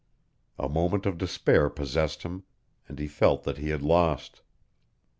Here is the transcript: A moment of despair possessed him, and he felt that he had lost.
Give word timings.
A 0.57 0.67
moment 0.67 1.05
of 1.05 1.19
despair 1.19 1.69
possessed 1.69 2.23
him, 2.23 2.41
and 2.87 2.97
he 2.97 3.07
felt 3.07 3.43
that 3.43 3.59
he 3.59 3.69
had 3.69 3.83
lost. 3.83 4.41